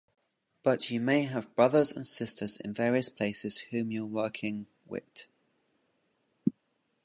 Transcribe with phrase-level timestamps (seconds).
[0.63, 5.27] But you may have brothers and sisters in various places whom you're working wit.